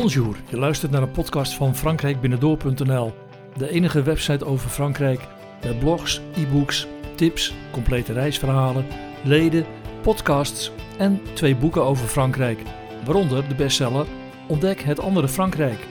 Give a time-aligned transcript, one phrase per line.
[0.00, 3.12] Bonjour, je luistert naar een podcast van frankrijkbinnendoor.nl,
[3.56, 5.20] de enige website over Frankrijk
[5.64, 8.86] met blogs, e-books, tips, complete reisverhalen,
[9.24, 9.66] leden,
[10.02, 12.62] podcasts en twee boeken over Frankrijk,
[13.04, 14.06] waaronder de bestseller
[14.48, 15.86] Ontdek het andere Frankrijk.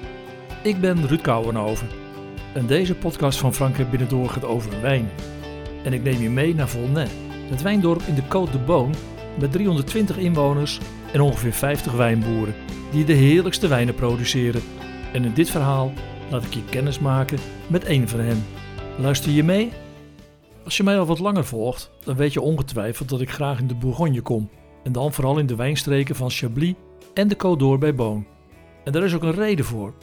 [0.64, 1.88] Ik ben Ruud Kouwenhoven
[2.54, 5.10] en deze podcast van Frankrijk Binnendoor gaat over wijn.
[5.84, 7.07] En ik neem je mee naar Volnay,
[7.49, 8.94] het wijndorp in de Côte de Beaune
[9.40, 10.80] met 320 inwoners
[11.13, 12.55] en ongeveer 50 wijnboeren
[12.91, 14.62] die de heerlijkste wijnen produceren.
[15.13, 15.91] En in dit verhaal
[16.30, 18.45] laat ik je kennis maken met één van hen.
[18.98, 19.72] Luister je mee?
[20.63, 23.68] Als je mij al wat langer volgt, dan weet je ongetwijfeld dat ik graag in
[23.68, 24.49] de Bourgogne kom.
[24.84, 26.73] En dan vooral in de wijnstreken van Chablis
[27.13, 28.23] en de Côte d'Or bij Beaune.
[28.84, 29.94] En daar is ook een reden voor.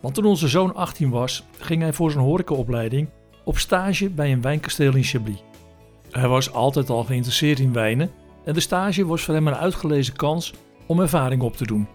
[0.00, 3.08] Want toen onze zoon 18 was, ging hij voor zijn horecaopleiding
[3.44, 5.42] op stage bij een wijnkasteel in Chablis.
[6.10, 8.10] Hij was altijd al geïnteresseerd in wijnen
[8.44, 10.54] en de stage was voor hem een uitgelezen kans
[10.86, 11.88] om ervaring op te doen.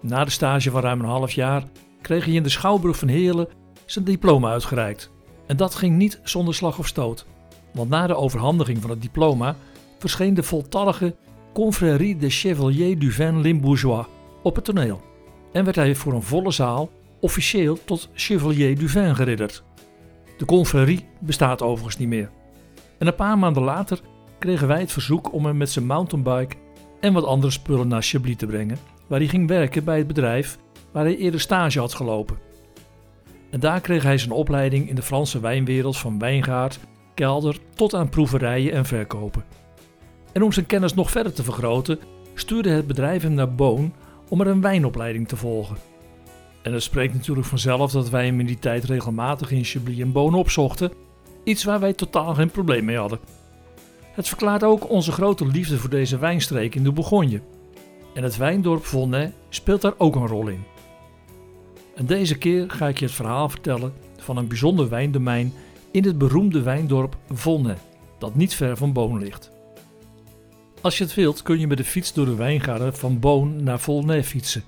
[0.00, 1.64] Na de stage van ruim een half jaar
[2.00, 3.48] kreeg hij in de Schouwburg van Heerlen
[3.84, 5.10] zijn diploma uitgereikt.
[5.46, 7.26] En dat ging niet zonder slag of stoot.
[7.72, 9.56] Want na de overhandiging van het diploma
[9.98, 11.14] verscheen de voltallige
[11.52, 14.06] Confrérie des Chevaliers du Vin Limbourgeois
[14.42, 15.00] op het toneel.
[15.52, 16.90] En werd hij voor een volle zaal
[17.20, 19.62] officieel tot Chevalier du Vin geridderd.
[20.38, 22.30] De confrérie bestaat overigens niet meer.
[22.98, 24.00] En een paar maanden later
[24.44, 26.56] kregen wij het verzoek om hem met zijn mountainbike
[27.00, 30.58] en wat andere spullen naar Chablis te brengen waar hij ging werken bij het bedrijf
[30.92, 32.38] waar hij eerder stage had gelopen.
[33.50, 36.78] En daar kreeg hij zijn opleiding in de Franse wijnwereld van wijngaard,
[37.14, 39.44] kelder tot aan proeverijen en verkopen.
[40.32, 41.98] En om zijn kennis nog verder te vergroten,
[42.34, 43.92] stuurde het bedrijf hem naar Boon
[44.28, 45.76] om er een wijnopleiding te volgen.
[46.62, 50.12] En het spreekt natuurlijk vanzelf dat wij hem in die tijd regelmatig in Chablis en
[50.12, 50.92] Boon opzochten,
[51.44, 53.18] iets waar wij totaal geen probleem mee hadden.
[54.14, 57.40] Het verklaart ook onze grote liefde voor deze wijnstreek in de Bourgogne.
[58.14, 60.64] En het wijndorp Volnay speelt daar ook een rol in.
[61.94, 65.52] En deze keer ga ik je het verhaal vertellen van een bijzonder wijndomein
[65.90, 67.76] in het beroemde wijndorp Volnay,
[68.18, 69.50] dat niet ver van Boon ligt.
[70.80, 73.80] Als je het wilt kun je met de fiets door de wijngaarden van Boon naar
[73.80, 74.64] Volnay fietsen.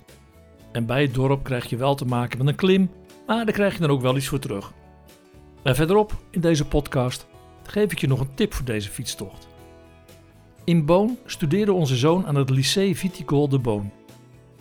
[0.73, 2.91] En bij het dorp krijg je wel te maken met een klim,
[3.27, 4.73] maar daar krijg je dan ook wel iets voor terug.
[5.63, 7.27] En verderop in deze podcast
[7.69, 9.49] geef ik je nog een tip voor deze fietstocht.
[10.65, 13.91] In Boon studeerde onze zoon aan het Lycée Viticole de Boon.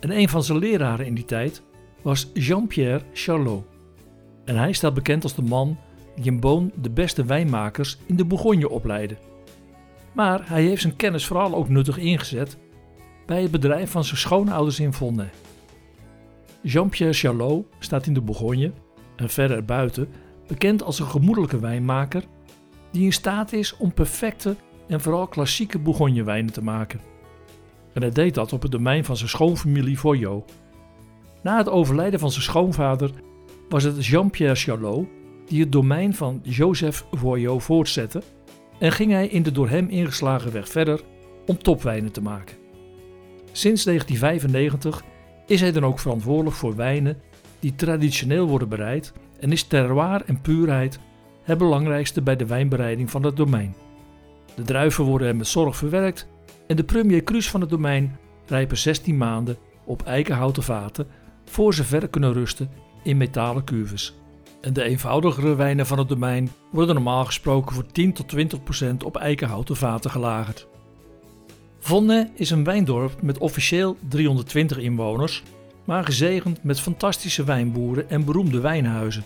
[0.00, 1.62] En een van zijn leraren in die tijd
[2.02, 3.64] was Jean-Pierre Charlot.
[4.44, 5.78] En hij staat bekend als de man
[6.14, 9.16] die in Boon de beste wijnmakers in de Bourgogne opleidde.
[10.12, 12.58] Maar hij heeft zijn kennis vooral ook nuttig ingezet
[13.26, 15.30] bij het bedrijf van zijn schoonouders in Volnay.
[16.62, 18.72] Jean-Pierre Charlot staat in de Bourgogne
[19.16, 20.08] en verder buiten
[20.46, 22.24] bekend als een gemoedelijke wijnmaker
[22.96, 24.56] die in staat is om perfecte
[24.88, 27.00] en vooral klassieke Bourgogne-wijnen te maken.
[27.92, 30.52] En hij deed dat op het domein van zijn schoonfamilie Voyot.
[31.42, 33.10] Na het overlijden van zijn schoonvader
[33.68, 35.06] was het Jean-Pierre Charlot
[35.46, 38.22] die het domein van Joseph Voyot voortzette
[38.78, 41.00] en ging hij in de door hem ingeslagen weg verder
[41.46, 42.56] om topwijnen te maken.
[43.52, 45.04] Sinds 1995
[45.46, 47.20] is hij dan ook verantwoordelijk voor wijnen
[47.58, 50.98] die traditioneel worden bereid en is terroir en puurheid
[51.46, 53.74] het belangrijkste bij de wijnbereiding van het domein.
[54.54, 56.28] De druiven worden met zorg verwerkt
[56.66, 61.06] en de premier crus van het domein rijpen 16 maanden op eikenhouten vaten
[61.44, 62.70] voor ze verder kunnen rusten
[63.02, 64.14] in metalen cuves.
[64.60, 69.04] En de eenvoudigere wijnen van het domein worden normaal gesproken voor 10 tot 20 procent
[69.04, 70.66] op eikenhouten vaten gelagerd.
[71.78, 75.42] Vonne is een wijndorp met officieel 320 inwoners,
[75.84, 79.24] maar gezegend met fantastische wijnboeren en beroemde wijnhuizen.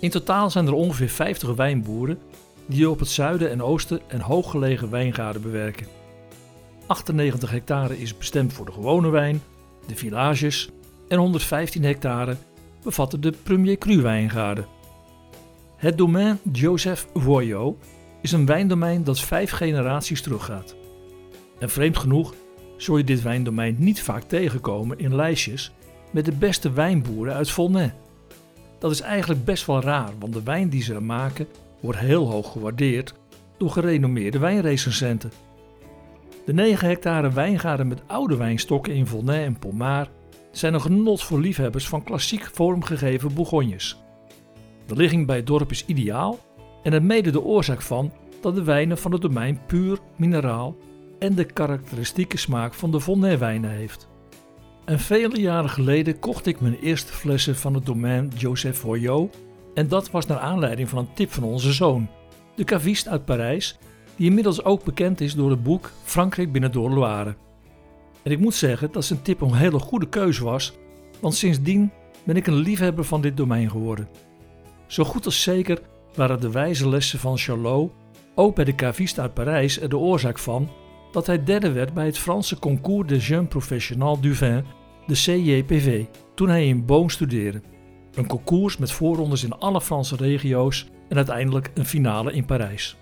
[0.00, 2.18] In totaal zijn er ongeveer 50 wijnboeren
[2.66, 5.86] die op het zuiden en oosten en hooggelegen wijngaarden bewerken.
[6.86, 9.42] 98 hectare is bestemd voor de gewone wijn,
[9.86, 10.70] de villages
[11.08, 12.36] en 115 hectare
[12.82, 14.66] bevatten de Premier Cru wijngaarden.
[15.76, 17.76] Het domein Joseph Voyot
[18.22, 20.74] is een wijndomein dat vijf generaties teruggaat.
[21.58, 22.34] En vreemd genoeg
[22.76, 25.72] zul je dit wijndomein niet vaak tegenkomen in lijstjes
[26.10, 27.94] met de beste wijnboeren uit Volnay.
[28.80, 31.46] Dat is eigenlijk best wel raar, want de wijn die ze er maken
[31.80, 33.14] wordt heel hoog gewaardeerd
[33.58, 35.30] door gerenommeerde wijnrecensenten.
[36.46, 40.10] De 9 hectare wijngaarden met oude wijnstokken in Volnay en Pommard
[40.50, 43.96] zijn een genot voor liefhebbers van klassiek vormgegeven Bourgognes.
[44.86, 46.38] De ligging bij het dorp is ideaal
[46.82, 50.76] en het mede de oorzaak van dat de wijnen van het domein puur, mineraal
[51.18, 54.09] en de karakteristieke smaak van de Volnay wijnen heeft.
[54.90, 59.36] En vele jaren geleden kocht ik mijn eerste flessen van het domein Joseph Voyot
[59.74, 62.08] en dat was naar aanleiding van een tip van onze zoon,
[62.56, 63.78] de caviste uit Parijs,
[64.16, 67.34] die inmiddels ook bekend is door het boek Frankrijk binnen door Loire.
[68.22, 70.72] En ik moet zeggen dat zijn tip een hele goede keuze was,
[71.20, 71.90] want sindsdien
[72.24, 74.08] ben ik een liefhebber van dit domein geworden.
[74.86, 75.80] Zo goed als zeker
[76.14, 77.92] waren de wijze lessen van Charlot,
[78.34, 80.68] ook bij de caviste uit Parijs, er de oorzaak van
[81.12, 84.64] dat hij derde werd bij het Franse Concours des Jeunes Professionnels du Vin,
[85.10, 86.04] de CJPV,
[86.34, 87.60] toen hij in Boom studeerde.
[88.14, 92.96] Een concours met voorrondes in alle Franse regio's en uiteindelijk een finale in Parijs.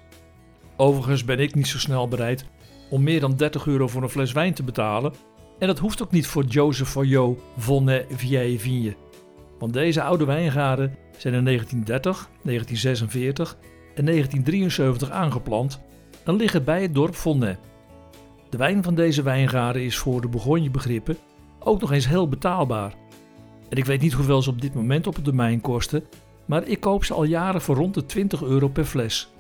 [0.77, 2.45] Overigens ben ik niet zo snel bereid
[2.91, 5.13] om meer dan 30 euro voor een fles wijn te betalen.
[5.59, 8.97] En dat hoeft ook niet voor Joseph Foyot Vonnet Vieille Vigne.
[9.59, 13.57] Want deze oude wijngaarden zijn in 1930, 1946
[13.95, 15.81] en 1973 aangeplant
[16.25, 17.59] en liggen bij het dorp Vonnet.
[18.51, 21.17] De wijn van deze wijngaarden is voor de Bourgogne begrippen
[21.59, 22.95] ook nog eens heel betaalbaar.
[23.69, 26.05] En ik weet niet hoeveel ze op dit moment op het domein kosten,
[26.47, 29.33] maar ik koop ze al jaren voor rond de 20 euro per fles.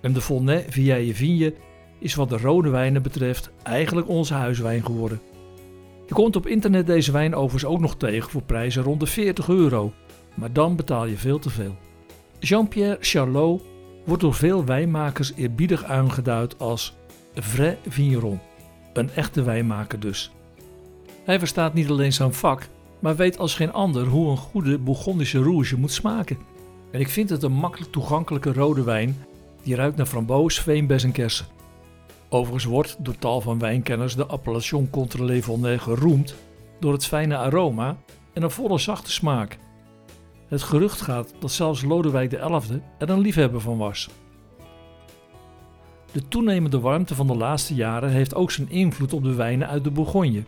[0.00, 1.54] En de Volnay Vieille Vigne
[1.98, 5.20] is wat de rode wijnen betreft eigenlijk onze huiswijn geworden.
[6.06, 9.48] Je komt op internet deze wijn overigens ook nog tegen voor prijzen rond de 40
[9.48, 9.92] euro,
[10.34, 11.76] maar dan betaal je veel te veel.
[12.38, 13.62] Jean-Pierre Charlot
[14.04, 16.96] wordt door veel wijnmakers eerbiedig aangeduid als
[17.34, 18.40] vrai vigneron,
[18.92, 20.32] een echte wijnmaker dus.
[21.24, 22.68] Hij verstaat niet alleen zijn vak,
[22.98, 26.38] maar weet als geen ander hoe een goede Bourgondische rouge moet smaken.
[26.90, 29.16] En ik vind het een makkelijk toegankelijke rode wijn
[29.62, 31.46] die ruikt naar framboos, veenbes en kersen.
[32.28, 36.34] Overigens wordt door tal van wijnkenners de appellation contre les Volnay geroemd
[36.80, 37.96] door het fijne aroma
[38.32, 39.58] en een volle zachte smaak.
[40.48, 44.08] Het gerucht gaat dat zelfs Lodewijk XI er een liefhebber van was.
[46.12, 49.84] De toenemende warmte van de laatste jaren heeft ook zijn invloed op de wijnen uit
[49.84, 50.42] de Bourgogne.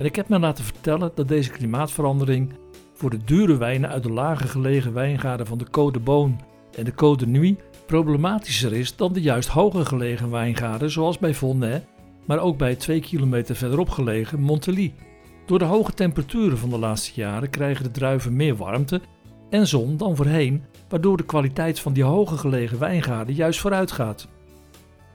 [0.00, 2.52] En ik heb me laten vertellen dat deze klimaatverandering
[2.94, 6.34] voor de dure wijnen uit de lager gelegen wijngaarden van de Côte de Beaune
[6.76, 11.34] en de Côte de Nuit problematischer is dan de juist hoger gelegen wijngaarden zoals bij
[11.34, 11.84] Volnay,
[12.26, 14.94] maar ook bij 2 kilometer verderop gelegen Montelie.
[15.46, 19.00] Door de hoge temperaturen van de laatste jaren krijgen de druiven meer warmte
[19.50, 24.28] en zon dan voorheen, waardoor de kwaliteit van die hoger gelegen wijngaarden juist vooruit gaat.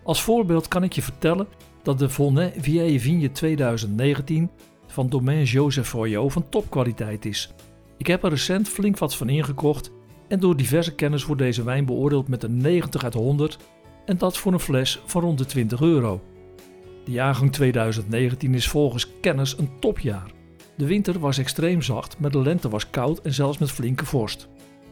[0.03, 1.47] Als voorbeeld kan ik je vertellen
[1.83, 4.49] dat de Volnay Vieille Vigne 2019
[4.87, 7.53] van Domaine Joseph Foyot van topkwaliteit is.
[7.97, 9.91] Ik heb er recent flink wat van ingekocht
[10.27, 13.57] en door diverse kennis wordt deze wijn beoordeeld met een 90 uit 100
[14.05, 16.21] en dat voor een fles van rond de 20 euro.
[17.05, 20.31] De jaargang 2019 is volgens kennis een topjaar.
[20.77, 24.47] De winter was extreem zacht, maar de lente was koud en zelfs met flinke vorst.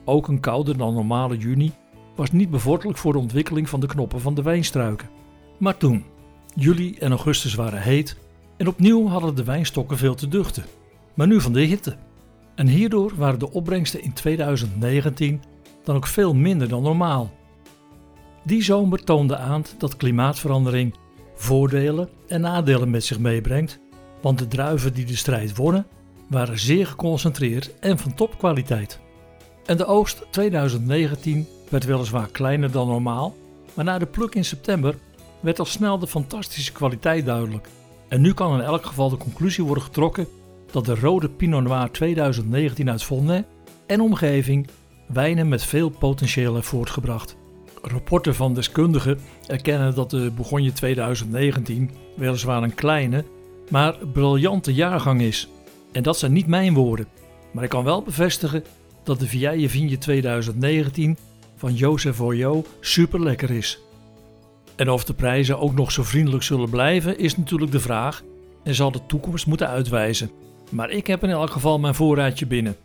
[0.05, 1.71] Ook een kouder dan normale juni
[2.15, 5.09] was niet bevorderlijk voor de ontwikkeling van de knoppen van de wijnstruiken.
[5.59, 6.05] Maar toen,
[6.55, 8.17] juli en augustus waren heet
[8.57, 10.65] en opnieuw hadden de wijnstokken veel te duchten.
[11.13, 11.95] Maar nu van de hitte.
[12.55, 15.41] En hierdoor waren de opbrengsten in 2019
[15.83, 17.31] dan ook veel minder dan normaal.
[18.43, 20.95] Die zomer toonde aan dat klimaatverandering
[21.35, 23.79] voordelen en nadelen met zich meebrengt,
[24.21, 25.85] want de druiven die de strijd wonnen
[26.29, 28.99] waren zeer geconcentreerd en van topkwaliteit.
[29.65, 33.35] En de oogst 2019 werd weliswaar kleiner dan normaal,
[33.73, 34.95] maar na de pluk in september
[35.39, 37.67] werd al snel de fantastische kwaliteit duidelijk.
[38.13, 40.27] En nu kan in elk geval de conclusie worden getrokken
[40.71, 43.45] dat de rode Pinot Noir 2019 uit Volnay
[43.85, 44.67] en omgeving
[45.07, 47.35] wijnen met veel potentieel heeft voortgebracht.
[47.81, 53.23] Rapporten van deskundigen erkennen dat de Bourgogne 2019 weliswaar een kleine,
[53.69, 55.49] maar briljante jaargang is.
[55.91, 57.07] En dat zijn niet mijn woorden,
[57.51, 58.63] maar ik kan wel bevestigen
[59.03, 61.17] dat de Vieille Vigne 2019
[61.55, 63.79] van Joseph Voyot super lekker is.
[64.75, 68.23] En of de prijzen ook nog zo vriendelijk zullen blijven, is natuurlijk de vraag
[68.63, 70.31] en zal de toekomst moeten uitwijzen.
[70.69, 72.75] Maar ik heb in elk geval mijn voorraadje binnen.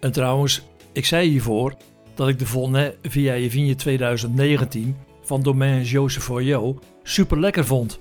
[0.00, 1.74] En trouwens, ik zei hiervoor
[2.14, 8.00] dat ik de Volnay Vieille Vigne 2019 van Domaine Joseph Foyot super lekker vond.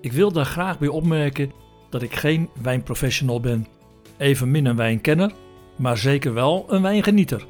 [0.00, 1.52] Ik wil daar graag bij opmerken
[1.90, 3.66] dat ik geen wijnprofessional ben.
[4.16, 5.32] Evenmin een wijnkenner,
[5.76, 7.46] maar zeker wel een wijngenieter.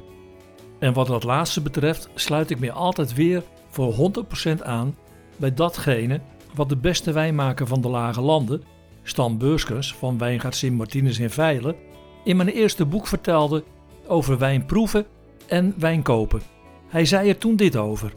[0.83, 4.11] En wat dat laatste betreft sluit ik me altijd weer voor
[4.57, 4.95] 100% aan
[5.37, 6.21] bij datgene
[6.55, 8.63] wat de beste wijnmaker van de lage landen,
[9.03, 11.75] Stan Beurskens van Wijngaard Sint Martinus in Veilen,
[12.23, 13.63] in mijn eerste boek vertelde
[14.07, 15.05] over wijn proeven
[15.47, 16.41] en wijn kopen.
[16.87, 18.13] Hij zei er toen dit over.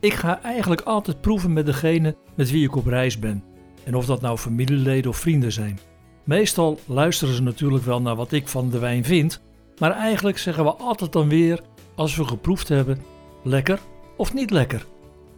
[0.00, 3.44] Ik ga eigenlijk altijd proeven met degene met wie ik op reis ben.
[3.84, 5.78] En of dat nou familieleden of vrienden zijn.
[6.24, 9.42] Meestal luisteren ze natuurlijk wel naar wat ik van de wijn vind,
[9.80, 11.60] maar eigenlijk zeggen we altijd dan weer,
[12.00, 13.02] als we geproefd hebben,
[13.42, 13.80] lekker
[14.16, 14.86] of niet lekker.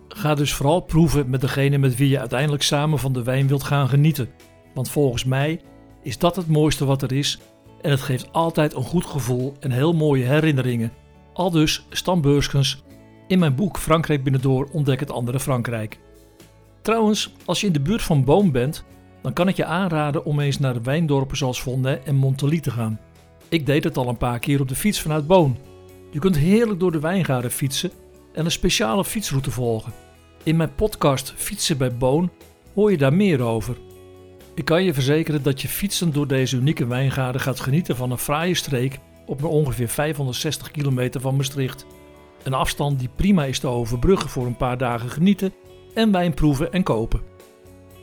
[0.09, 3.63] Ga dus vooral proeven met degene met wie je uiteindelijk samen van de wijn wilt
[3.63, 4.29] gaan genieten.
[4.75, 5.61] Want volgens mij
[6.03, 7.39] is dat het mooiste wat er is
[7.81, 10.93] en het geeft altijd een goed gevoel en heel mooie herinneringen.
[11.33, 12.83] Al dus Stan Beurskens
[13.27, 15.99] in mijn boek Frankrijk binnendoor ontdek het andere Frankrijk.
[16.83, 18.85] Trouwens, als je in de buurt van Boom bent,
[19.23, 22.71] dan kan ik je aanraden om eens naar de wijndorpen zoals Volnay en Montely te
[22.71, 23.01] gaan.
[23.49, 25.57] Ik deed het al een paar keer op de fiets vanuit Boon.
[26.13, 27.91] Je kunt heerlijk door de wijngaarden fietsen
[28.33, 29.93] en een speciale fietsroute volgen.
[30.43, 32.31] In mijn podcast Fietsen bij Boon
[32.75, 33.77] hoor je daar meer over.
[34.55, 38.19] Ik kan je verzekeren dat je fietsen door deze unieke wijngaarden gaat genieten van een
[38.19, 41.87] fraaie streek op ongeveer 560 kilometer van Maastricht.
[42.43, 45.53] Een afstand die prima is te overbruggen voor een paar dagen genieten
[45.95, 47.21] en wijn proeven en kopen.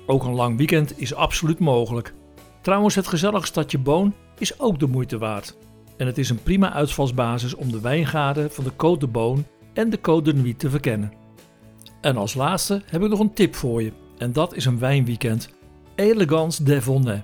[0.06, 2.14] Ook een lang weekend is absoluut mogelijk.
[2.62, 5.56] Trouwens, het gezellige stadje Boon is ook de moeite waard.
[6.00, 9.90] En het is een prima uitvalsbasis om de wijngaarden van de Côte de Boon en
[9.90, 11.14] de Côte de Nuit te verkennen.
[12.02, 13.92] En als laatste heb ik nog een tip voor je.
[14.18, 15.50] En dat is een wijnweekend.
[15.96, 17.22] Elegance Devonnais.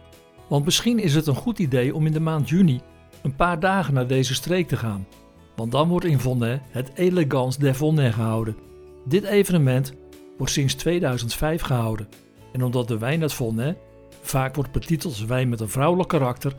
[0.48, 2.82] Want misschien is het een goed idee om in de maand juni
[3.22, 5.08] een paar dagen naar deze streek te gaan.
[5.56, 8.56] Want dan wordt in Vonnet het Elegance Devonnais gehouden.
[9.06, 9.94] Dit evenement
[10.38, 12.08] wordt sinds 2005 gehouden.
[12.54, 13.78] En omdat de wijn uit Vonnet
[14.22, 16.56] vaak wordt betiteld als wijn met een vrouwelijk karakter,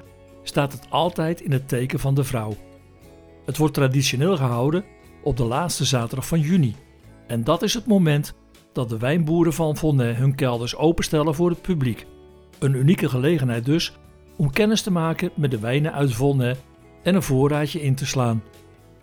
[0.48, 2.56] staat het altijd in het teken van de vrouw.
[3.44, 4.84] Het wordt traditioneel gehouden
[5.22, 6.74] op de laatste zaterdag van juni.
[7.26, 8.34] En dat is het moment
[8.72, 12.06] dat de wijnboeren van Vonnet hun kelders openstellen voor het publiek.
[12.58, 13.96] Een unieke gelegenheid dus
[14.36, 16.58] om kennis te maken met de wijnen uit Vonnet
[17.02, 18.42] en een voorraadje in te slaan.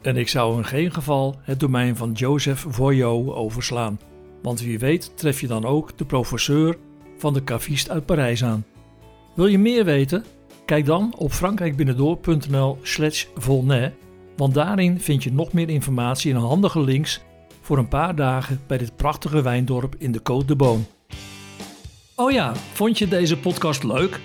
[0.02, 4.00] En ik zou in geen geval het domein van Joseph Voyot overslaan,
[4.42, 6.78] want wie weet tref je dan ook de professeur
[7.18, 8.66] van de caviste uit Parijs aan.
[9.36, 10.26] Wil je meer weten?
[10.66, 13.94] Kijk dan op frankrijkbinnendoor.nl slash Volnay,
[14.38, 17.22] want daarin vind je nog meer informatie en handige links
[17.62, 20.86] voor een paar dagen bij dit prachtige wijndorp in de Côte de Boon.
[22.16, 24.20] Oh ja, vond je deze podcast leuk?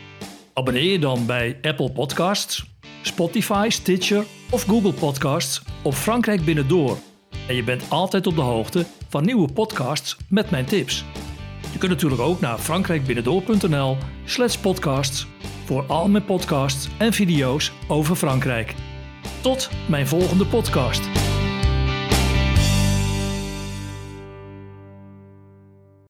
[0.54, 2.66] Abonneer je dan bij Apple Podcasts,
[3.02, 6.99] Spotify, Stitcher of Google Podcasts op Frankrijk Binnendoor.
[7.49, 11.04] En je bent altijd op de hoogte van nieuwe podcasts met mijn tips.
[11.73, 15.26] Je kunt natuurlijk ook naar frankrijkbinnendoor.nl slash podcasts
[15.68, 18.75] voor al mijn podcasts en video's over Frankrijk.
[19.40, 21.27] Tot mijn volgende podcast.